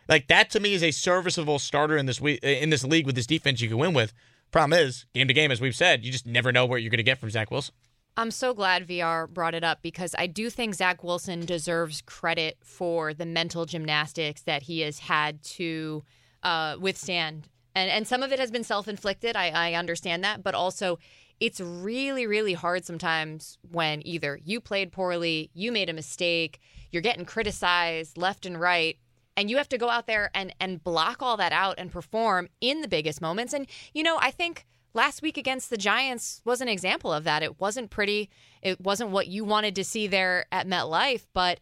[0.09, 3.15] like that to me is a serviceable starter in this week in this league with
[3.17, 4.13] this defense you can win with.
[4.51, 6.99] Problem is, game to game, as we've said, you just never know what you're going
[6.99, 7.75] to get from Zach Wilson.
[8.19, 12.57] I'm so glad VR brought it up because I do think Zach Wilson deserves credit
[12.65, 16.03] for the mental gymnastics that he has had to
[16.43, 17.49] uh, withstand.
[17.75, 19.37] And, and some of it has been self inflicted.
[19.37, 20.43] I, I understand that.
[20.43, 20.99] But also,
[21.41, 27.03] it's really, really hard sometimes when either you played poorly, you made a mistake, you're
[27.03, 28.97] getting criticized left and right,
[29.37, 32.49] and you have to go out there and, and block all that out and perform
[32.61, 33.53] in the biggest moments.
[33.53, 37.43] And, you know, I think last week against the Giants was an example of that.
[37.43, 38.31] It wasn't pretty.
[38.63, 41.61] It wasn't what you wanted to see there at MetLife, but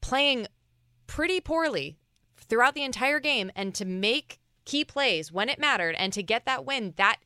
[0.00, 0.46] playing
[1.06, 1.98] pretty poorly
[2.36, 6.44] throughout the entire game and to make key plays when it mattered and to get
[6.44, 7.16] that win, that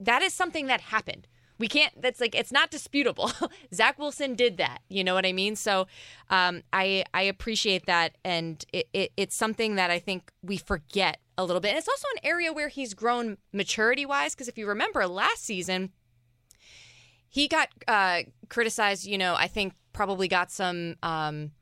[0.00, 1.26] that is something that happened.
[1.58, 1.92] We can't.
[2.00, 3.32] That's like it's not disputable.
[3.74, 4.80] Zach Wilson did that.
[4.88, 5.56] You know what I mean?
[5.56, 5.86] So,
[6.30, 11.18] um, I I appreciate that, and it, it, it's something that I think we forget
[11.36, 11.70] a little bit.
[11.70, 14.34] And it's also an area where he's grown maturity wise.
[14.34, 15.90] Because if you remember last season,
[17.28, 19.04] he got uh, criticized.
[19.06, 20.96] You know, I think probably got some.
[21.02, 21.52] Um,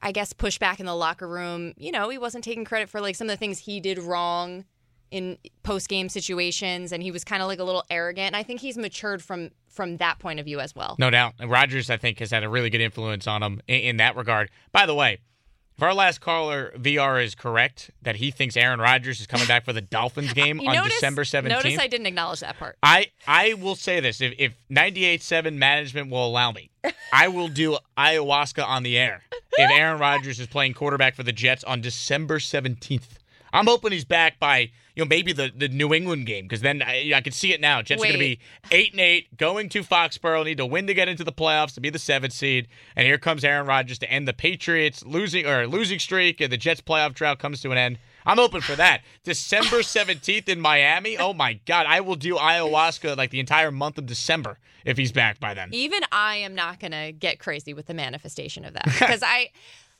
[0.00, 1.74] I guess pushback in the locker room.
[1.76, 4.64] You know, he wasn't taking credit for like some of the things he did wrong
[5.10, 8.28] in post game situations, and he was kind of like a little arrogant.
[8.28, 10.96] And I think he's matured from from that point of view as well.
[10.98, 11.34] No doubt.
[11.38, 14.16] And Rodgers, I think, has had a really good influence on him in, in that
[14.16, 14.50] regard.
[14.72, 15.18] By the way,
[15.76, 19.64] if our last caller VR is correct that he thinks Aaron Rodgers is coming back
[19.64, 21.48] for the Dolphins game on notice, December 17th.
[21.48, 22.78] Notice I didn't acknowledge that part.
[22.82, 26.70] I I will say this: if if 98.7 management will allow me,
[27.12, 29.22] I will do ayahuasca on the air
[29.58, 33.18] if Aaron Rodgers is playing quarterback for the Jets on December 17th.
[33.52, 36.82] I'm hoping he's back by you know maybe the, the New England game because then
[36.82, 37.82] I, I can see it now.
[37.82, 40.94] Jets are going to be eight and eight, going to Foxborough, need to win to
[40.94, 44.10] get into the playoffs to be the seventh seed, and here comes Aaron Rodgers to
[44.10, 47.78] end the Patriots losing or losing streak, and the Jets playoff drought comes to an
[47.78, 47.98] end.
[48.26, 49.02] I'm open for that.
[49.22, 51.16] December 17th in Miami.
[51.16, 55.12] Oh my God, I will do ayahuasca like the entire month of December if he's
[55.12, 55.68] back by then.
[55.72, 59.50] Even I am not going to get crazy with the manifestation of that because I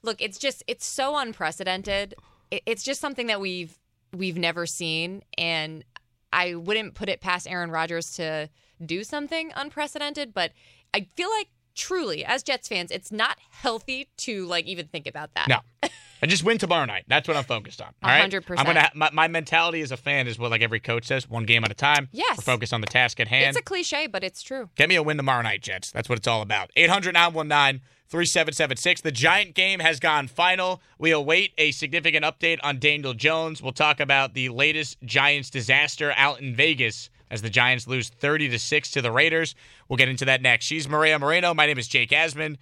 [0.03, 0.21] look.
[0.21, 2.15] It's just it's so unprecedented.
[2.51, 3.79] It- It's just something that we've
[4.15, 5.85] we've never seen, and
[6.33, 8.49] I wouldn't put it past Aaron Rodgers to
[8.85, 10.33] do something unprecedented.
[10.35, 10.53] But
[10.95, 15.35] I feel like truly, as Jets fans, it's not healthy to like even think about
[15.35, 15.49] that.
[15.49, 15.59] No.
[16.23, 17.05] I just win tomorrow night.
[17.09, 17.93] That's what I'm focused on.
[18.03, 18.67] All hundred percent.
[18.67, 18.91] I'm gonna.
[18.95, 21.71] My, my mentality as a fan is what like every coach says: one game at
[21.71, 22.09] a time.
[22.11, 22.39] Yes.
[22.39, 23.49] We're focused on the task at hand.
[23.51, 24.71] It's a cliche, but it's true.
[24.77, 25.91] Get me a win tomorrow night, Jets.
[25.91, 26.71] That's what it's all about.
[26.75, 29.01] 800 919 3776.
[29.01, 30.81] The Giant game has gone final.
[30.99, 33.63] We await a significant update on Daniel Jones.
[33.63, 38.49] We'll talk about the latest Giants disaster out in Vegas as the Giants lose 30
[38.51, 39.55] to 6 to the Raiders.
[39.89, 40.65] We'll get into that next.
[40.67, 41.53] She's Maria Moreno.
[41.55, 42.57] My name is Jake Asman.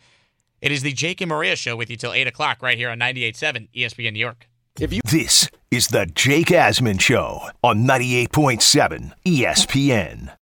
[0.62, 2.98] It is the Jake and Maria show with you till 8 o'clock right here on
[2.98, 4.48] 98.7 ESPN New York.
[4.80, 10.32] If you- This is the Jake Asman Show on 98.7 ESPN.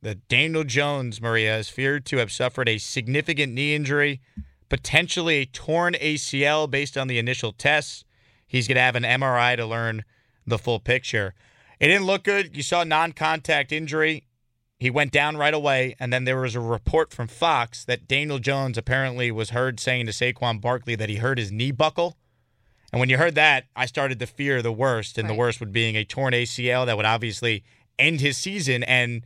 [0.00, 4.20] The Daniel Jones, Maria, is feared to have suffered a significant knee injury,
[4.68, 8.04] potentially a torn ACL based on the initial tests.
[8.46, 10.04] He's going to have an MRI to learn
[10.46, 11.34] the full picture.
[11.80, 12.56] It didn't look good.
[12.56, 14.24] You saw non contact injury.
[14.78, 18.38] He went down right away, and then there was a report from Fox that Daniel
[18.38, 22.16] Jones apparently was heard saying to Saquon Barkley that he hurt his knee buckle.
[22.92, 25.72] And when you heard that, I started to fear the worst, and the worst would
[25.72, 27.64] being a torn ACL that would obviously
[27.98, 28.84] end his season.
[28.84, 29.24] And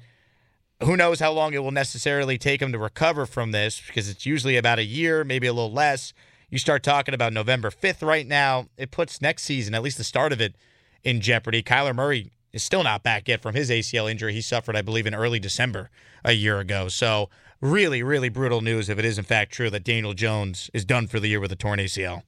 [0.84, 4.26] who knows how long it will necessarily take him to recover from this because it's
[4.26, 6.12] usually about a year, maybe a little less.
[6.50, 10.04] You start talking about November 5th right now, it puts next season, at least the
[10.04, 10.54] start of it,
[11.02, 11.62] in jeopardy.
[11.62, 15.06] Kyler Murray is still not back yet from his ACL injury he suffered, I believe,
[15.06, 15.90] in early December
[16.24, 16.88] a year ago.
[16.88, 20.84] So, really, really brutal news if it is in fact true that Daniel Jones is
[20.84, 22.22] done for the year with a torn ACL.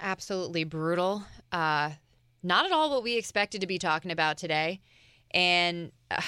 [0.00, 1.24] absolutely brutal.
[1.52, 1.90] Uh,
[2.42, 4.80] not at all what we expected to be talking about today.
[5.30, 6.20] And uh,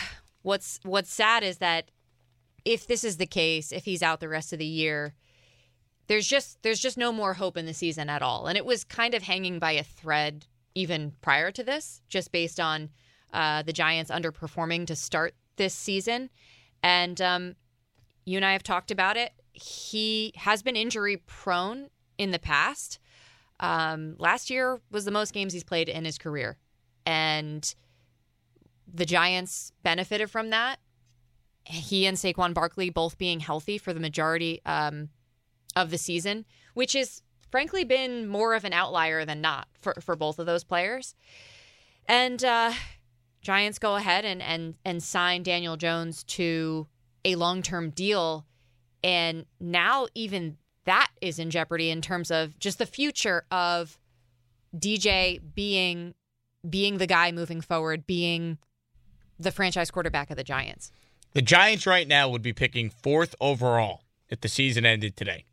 [0.45, 1.91] what's what's sad is that
[2.65, 5.15] if this is the case, if he's out the rest of the year,
[6.07, 8.47] there's just there's just no more hope in the season at all.
[8.47, 12.61] And it was kind of hanging by a thread even prior to this, just based
[12.61, 12.91] on
[13.33, 16.31] uh, the Giants underperforming to start this season.
[16.83, 17.57] And um,
[18.25, 19.33] you and I have talked about it.
[19.53, 22.99] He has been injury prone in the past.
[23.61, 26.59] Um, last year was the most games he's played in his career.
[27.07, 27.75] And
[28.93, 30.79] the Giants benefited from that.
[31.65, 35.09] He and Saquon Barkley both being healthy for the majority um,
[35.75, 36.45] of the season,
[36.75, 40.65] which has frankly been more of an outlier than not for, for both of those
[40.65, 41.15] players.
[42.07, 42.73] And uh,
[43.41, 46.87] Giants go ahead and, and, and sign Daniel Jones to
[47.25, 48.45] a long term deal.
[49.03, 53.99] And now, even that is in jeopardy in terms of just the future of
[54.77, 56.15] DJ being
[56.69, 58.59] being the guy moving forward, being
[59.39, 60.93] the franchise quarterback of the Giants.
[61.33, 65.45] The Giants right now would be picking fourth overall if the season ended today.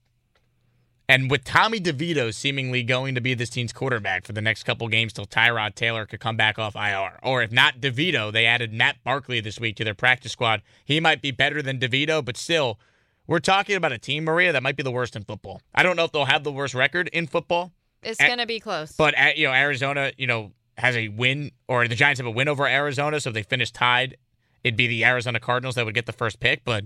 [1.10, 4.88] And with Tommy DeVito seemingly going to be this team's quarterback for the next couple
[4.88, 7.20] games till Tyrod Taylor could come back off IR.
[7.22, 10.62] Or if not DeVito, they added Matt Barkley this week to their practice squad.
[10.86, 12.80] He might be better than DeVito, but still,
[13.28, 15.62] we're talking about a team, Maria, that might be the worst in football.
[15.76, 18.62] I don't know if they'll have the worst record in football, It's going to be
[18.62, 18.94] close.
[18.94, 22.32] but at, you know, Arizona, you know, has a win, or the Giants have a
[22.32, 23.20] win over Arizona.
[23.20, 24.18] So if they finish tied,
[24.64, 26.64] it'd be the Arizona Cardinals that would get the first pick.
[26.64, 26.86] But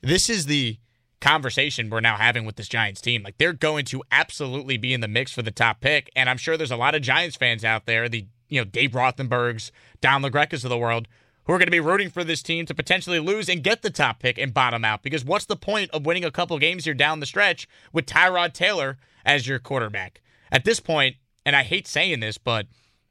[0.00, 0.78] this is the
[1.20, 3.22] conversation we're now having with this Giants team.
[3.22, 6.36] Like they're going to absolutely be in the mix for the top pick, and I'm
[6.36, 10.22] sure there's a lot of Giants fans out there, the you know Dave Rothenbergs, Don
[10.22, 11.08] LaGreca's of the world,
[11.44, 13.90] who are going to be rooting for this team to potentially lose and get the
[13.90, 15.02] top pick and bottom out.
[15.02, 18.52] Because what's the point of winning a couple games here down the stretch with Tyrod
[18.52, 20.20] Taylor as your quarterback?
[20.50, 22.66] At this point, and I hate saying this, but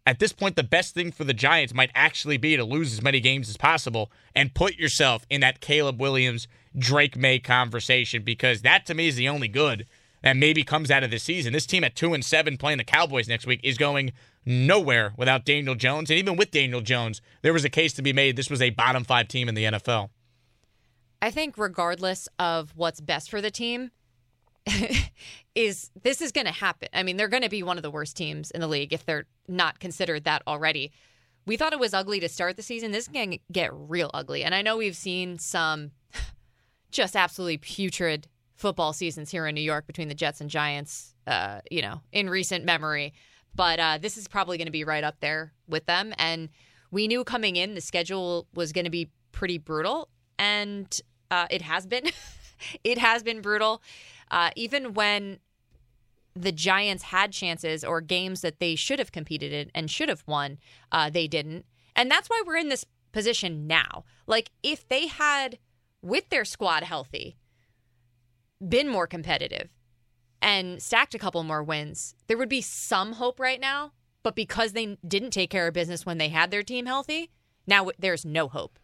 [0.06, 3.04] at this point, the best thing for the Giants might actually be to lose as
[3.04, 8.62] many games as possible and put yourself in that Caleb Williams, Drake Maye conversation because
[8.64, 9.86] that to me is the only good
[10.24, 11.54] that maybe comes out of this season.
[11.54, 14.12] This team at two and seven playing the Cowboys next week is going
[14.46, 16.10] nowhere without Daniel Jones.
[16.10, 18.36] And even with Daniel Jones, there was a case to be made.
[18.36, 20.10] This was a bottom five team in the NFL.
[21.22, 23.92] I think regardless of what's best for the team,
[25.56, 26.90] is this is going to happen.
[26.94, 29.06] I mean, they're going to be one of the worst teams in the league if
[29.06, 30.92] they're not considered that already.
[31.46, 32.92] We thought it was ugly to start the season.
[32.92, 34.44] This can get real ugly.
[34.44, 35.92] And I know we've seen some
[36.92, 41.62] just absolutely putrid football seasons here in New York between the Jets and Giants, uh,
[41.72, 43.14] you know, in recent memory.
[43.56, 46.14] But uh, this is probably going to be right up there with them.
[46.20, 46.50] And
[46.92, 51.62] we knew coming in the schedule was going to be pretty brutal, and uh, it
[51.62, 52.04] has been.
[52.84, 53.82] it has been brutal.
[54.32, 55.38] Uh, even when
[56.34, 60.24] the Giants had chances or games that they should have competed in and should have
[60.26, 60.58] won,
[60.92, 61.66] uh, they didn't.
[61.96, 64.06] And that's why we're in this position now.
[64.26, 65.60] Like, if they had,
[66.02, 67.38] with their squad healthy,
[68.66, 69.70] been more competitive
[70.42, 73.92] and stacked a couple more wins, there would be some hope right now.
[74.24, 77.32] But because they didn't take care of business when they had their team healthy,
[77.68, 78.80] now there's no hope.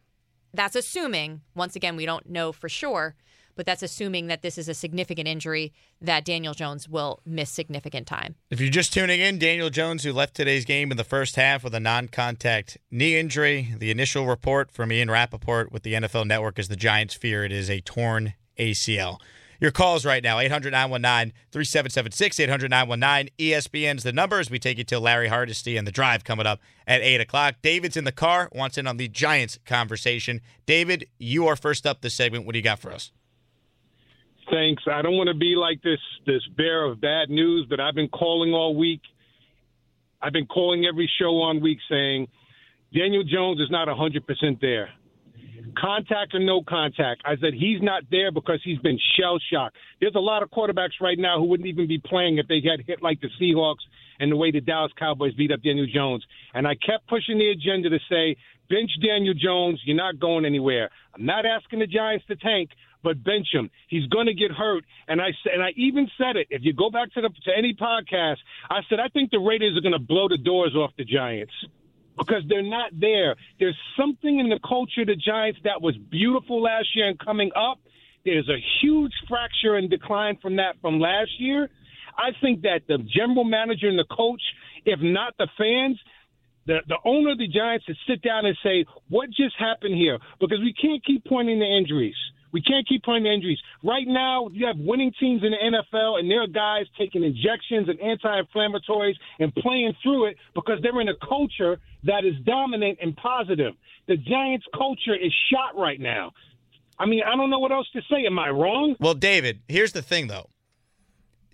[0.53, 3.15] That's assuming, once again, we don't know for sure,
[3.57, 8.07] but that's assuming that this is a significant injury that Daniel Jones will miss significant
[8.07, 8.35] time.
[8.49, 11.63] If you're just tuning in, Daniel Jones, who left today's game in the first half
[11.63, 13.73] with a non contact knee injury.
[13.77, 17.51] The initial report from Ian Rapoport with the NFL Network is the Giants fear it
[17.51, 19.19] is a torn ACL.
[19.59, 24.77] your calls right now 800 919 3776, 800 919 ESPN's the number as we take
[24.77, 27.55] you to Larry Hardesty and the drive coming up at 8 o'clock.
[27.61, 30.41] David's in the car, wants in on the Giants conversation.
[30.65, 32.45] David, you are first up this segment.
[32.45, 33.11] What do you got for us?
[34.49, 34.83] Thanks.
[34.89, 38.07] I don't want to be like this this bear of bad news, but I've been
[38.07, 39.01] calling all week.
[40.21, 42.27] I've been calling every show on week saying
[42.93, 44.89] Daniel Jones is not 100% there.
[45.77, 47.21] Contact or no contact.
[47.25, 49.75] I said he's not there because he's been shell shocked.
[49.99, 52.86] There's a lot of quarterbacks right now who wouldn't even be playing if they had
[52.88, 53.83] hit like the Seahawks
[54.19, 56.25] and the way the Dallas Cowboys beat up Daniel Jones.
[56.53, 58.38] And I kept pushing the agenda to say,
[58.69, 59.81] bench Daniel Jones.
[59.86, 60.89] You're not going anywhere.
[61.13, 62.69] I'm not asking the Giants to tank,
[63.03, 63.69] but bench him.
[63.88, 64.83] He's going to get hurt.
[65.07, 66.47] And I and I even said it.
[66.49, 68.38] If you go back to the to any podcast,
[68.69, 71.53] I said I think the Raiders are going to blow the doors off the Giants
[72.17, 73.36] because they're not there.
[73.60, 77.51] There's something in the culture of the Giants that was beautiful last year and coming
[77.55, 77.79] up.
[78.25, 81.69] There's a huge fracture and decline from that from last year.
[82.17, 84.41] I think that the general manager and the coach,
[84.86, 85.99] if not the fans,
[86.65, 90.17] the, the owner of the Giants to sit down and say, what just happened here?
[90.39, 92.17] Because we can't keep pointing to injuries.
[92.51, 93.60] We can't keep playing injuries.
[93.83, 97.89] Right now, you have winning teams in the NFL, and there are guys taking injections
[97.89, 103.15] and anti-inflammatories and playing through it because they're in a culture that is dominant and
[103.15, 103.73] positive.
[104.07, 106.31] The Giants' culture is shot right now.
[106.99, 108.25] I mean, I don't know what else to say.
[108.25, 108.95] Am I wrong?
[108.99, 110.49] Well, David, here's the thing, though.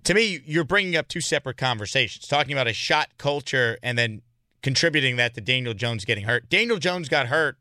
[0.06, 4.21] To me, you're bringing up two separate conversations, talking about a shot culture and then
[4.62, 6.49] contributing that to Daniel Jones getting hurt.
[6.49, 7.58] Daniel Jones got hurt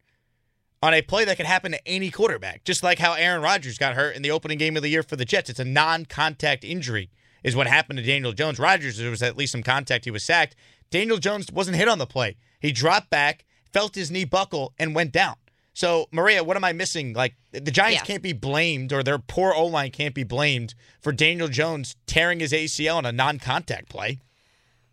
[0.82, 3.94] on a play that could happen to any quarterback, just like how Aaron Rodgers got
[3.94, 5.48] hurt in the opening game of the year for the Jets.
[5.48, 7.10] It's a non contact injury,
[7.44, 8.58] is what happened to Daniel Jones.
[8.58, 10.04] Rodgers, there was at least some contact.
[10.04, 10.56] He was sacked.
[10.90, 12.36] Daniel Jones wasn't hit on the play.
[12.60, 15.36] He dropped back, felt his knee buckle, and went down.
[15.74, 17.14] So, Maria, what am I missing?
[17.14, 18.04] Like, the Giants Yeah.
[18.06, 22.40] can't be blamed, or their poor O line can't be blamed for Daniel Jones tearing
[22.40, 24.18] his ACL on a non contact play.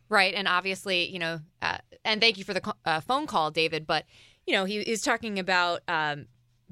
[0.07, 3.85] Right, and obviously, you know, uh, and thank you for the uh, phone call, David.
[3.85, 4.05] But
[4.49, 6.25] you know, he is talking about um,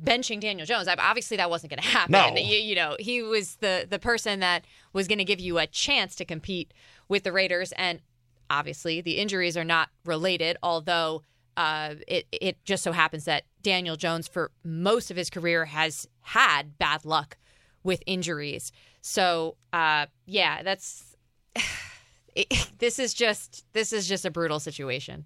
[0.03, 0.87] benching Daniel Jones.
[0.87, 2.11] Obviously, that wasn't going to happen.
[2.11, 2.35] No.
[2.35, 5.67] You, you know, he was the the person that was going to give you a
[5.67, 6.73] chance to compete
[7.07, 8.01] with the Raiders, and
[8.49, 10.57] obviously, the injuries are not related.
[10.63, 11.21] Although
[11.55, 16.07] uh, it it just so happens that Daniel Jones, for most of his career, has
[16.21, 17.37] had bad luck
[17.83, 18.71] with injuries.
[19.01, 21.15] So, uh, yeah, that's
[22.35, 25.25] it, this is just this is just a brutal situation.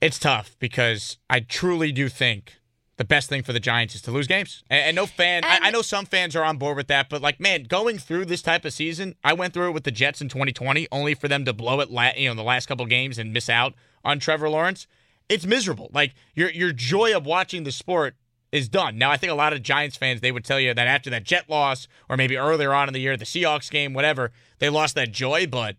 [0.00, 2.54] It's tough because I truly do think
[2.96, 4.62] the best thing for the Giants is to lose games.
[4.70, 7.08] And, and no fan, I, And- I know some fans are on board with that,
[7.08, 9.90] but like, man, going through this type of season, I went through it with the
[9.90, 12.66] Jets in 2020, only for them to blow it, la- you know, in the last
[12.66, 14.86] couple games and miss out on Trevor Lawrence.
[15.28, 15.90] It's miserable.
[15.92, 18.16] Like your your joy of watching the sport
[18.50, 18.98] is done.
[18.98, 21.22] Now, I think a lot of Giants fans they would tell you that after that
[21.22, 24.94] Jet loss, or maybe earlier on in the year, the Seahawks game, whatever, they lost
[24.96, 25.76] that joy, but.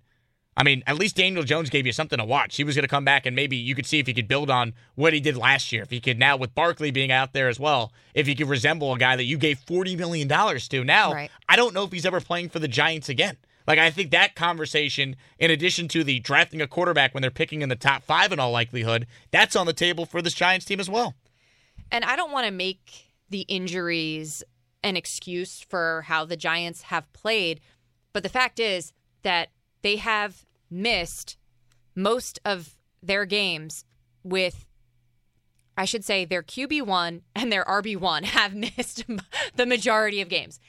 [0.58, 2.58] I mean, at least Daniel Jones gave you something to watch.
[2.58, 4.50] He was going to come back and maybe you could see if he could build
[4.50, 5.84] on what he did last year.
[5.84, 8.94] If he could now, with Barkley being out there as well, if he could resemble
[8.94, 10.84] a guy that you gave $40 million to.
[10.84, 11.32] Now, Right.
[11.48, 13.38] I don't know if he's ever playing for the Giants again.
[13.66, 17.62] Like, I think that conversation, in addition to the drafting a quarterback when they're picking
[17.62, 20.80] in the top five in all likelihood, that's on the table for this Giants team
[20.80, 21.14] as well.
[21.92, 24.44] And I don't want to make the injuries
[24.84, 27.62] an excuse for how the Giants have played,
[28.14, 28.92] but the fact is
[29.24, 29.50] that
[29.82, 31.38] they have missed
[31.96, 33.86] most of their games
[34.24, 34.66] with
[35.78, 39.06] I should say their QB1 and their RB1 have missed
[39.56, 40.60] the majority of games.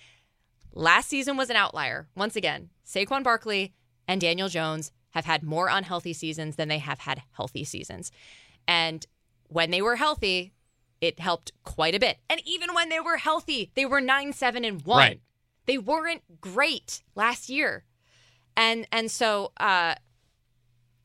[0.73, 2.09] Last season was an outlier.
[2.17, 3.75] Once again, Saquon Barkley
[4.09, 8.11] and Daniel Jones have had more unhealthy seasons than they have had healthy seasons.
[8.67, 9.07] And
[9.49, 10.55] when they were healthy,
[11.01, 12.19] it helped quite a bit.
[12.31, 14.99] And even when they were healthy, they were 9 7 and 1.
[14.99, 15.21] Right.
[15.67, 17.85] They weren't great last year.
[18.57, 19.95] And and so uh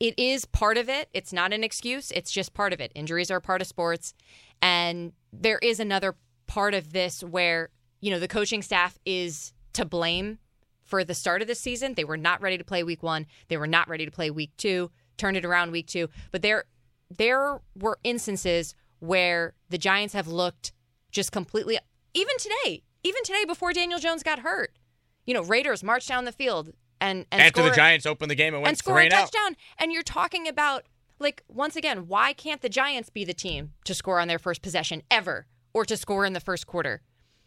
[0.00, 1.08] it is part of it.
[1.12, 2.10] It's not an excuse.
[2.12, 2.92] It's just part of it.
[2.94, 4.14] Injuries are part of sports.
[4.62, 6.14] And there is another
[6.46, 10.38] part of this where, you know, the coaching staff is to blame
[10.84, 11.94] for the start of the season.
[11.94, 13.26] They were not ready to play week one.
[13.48, 16.08] They were not ready to play week two, turned it around week two.
[16.30, 16.64] But there
[17.10, 20.72] there were instances where the Giants have looked
[21.10, 21.78] just completely
[22.14, 24.78] even today, even today before Daniel Jones got hurt.
[25.26, 28.54] You know, Raiders marched down the field and, and After the Giants opened the game
[28.54, 29.30] and went and score a and out.
[29.32, 29.56] touchdown.
[29.78, 30.84] And you're talking about
[31.18, 34.62] like once again, why can't the Giants be the team to score on their first
[34.62, 37.02] possession ever or to score in the first quarter?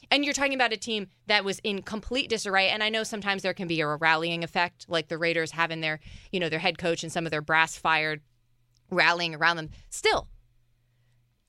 [0.09, 2.69] And you're talking about a team that was in complete disarray.
[2.69, 5.99] And I know sometimes there can be a rallying effect, like the Raiders having their,
[6.31, 8.21] you know, their head coach and some of their brass fired
[8.89, 9.69] rallying around them.
[9.89, 10.27] Still,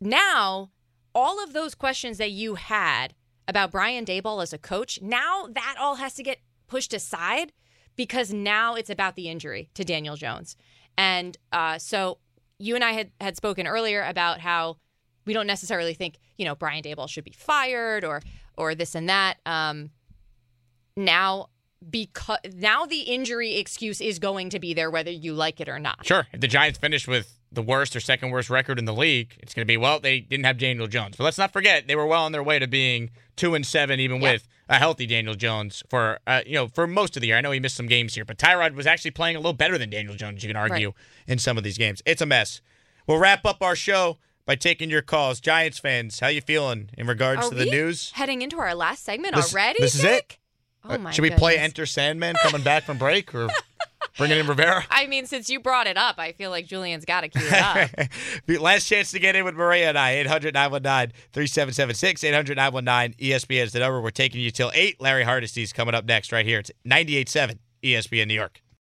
[0.00, 0.70] now
[1.14, 3.14] all of those questions that you had
[3.48, 6.38] about Brian Daboll as a coach, now that all has to get
[6.68, 7.52] pushed aside
[7.96, 10.56] because now it's about the injury to Daniel Jones.
[10.96, 12.18] And uh, so
[12.58, 14.76] you and I had, had spoken earlier about how
[15.24, 18.22] we don't necessarily think, you know, Brian Daboll should be fired or
[18.56, 19.38] or this and that.
[19.46, 19.90] Um,
[20.96, 21.48] now
[21.90, 25.78] because now the injury excuse is going to be there whether you like it or
[25.78, 26.06] not.
[26.06, 26.26] Sure.
[26.32, 29.52] If the Giants finish with the worst or second worst record in the league, it's
[29.54, 31.16] going to be well, they didn't have Daniel Jones.
[31.16, 34.00] But let's not forget they were well on their way to being 2 and 7
[34.00, 34.32] even Yep.
[34.32, 37.36] with a healthy Daniel Jones for uh, you know, for most of the year.
[37.36, 39.76] I know he missed some games here, but Tyrod was actually playing a little better
[39.76, 40.94] than Daniel Jones, you can argue, Right.
[41.26, 42.00] in some of these games.
[42.06, 42.60] It's a mess.
[43.06, 45.40] We'll wrap up our show by taking your calls.
[45.40, 48.12] Giants fans, how you feeling in regards Are to the news?
[48.14, 49.78] heading into our last segment This- already?
[49.80, 50.38] this is it?
[50.84, 51.58] Oh Uh, my Should we play.
[51.58, 53.48] Enter Sandman coming back from break or
[54.16, 54.84] bringing in Rivera?
[54.90, 57.52] I mean, since you brought it up, I feel like Julian's got to cue it
[57.52, 58.60] up.
[58.62, 60.12] Last chance to get in with Maria and I.
[60.12, 62.24] 800 919 3776.
[62.24, 64.00] 800 919 ESPN is the number.
[64.00, 65.00] We're taking you till 8.
[65.00, 66.58] Larry Hardesty's coming up next right here.
[66.58, 68.62] It's 98.7 ESPN New York.